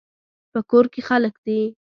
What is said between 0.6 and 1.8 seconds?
کور کې خلک دي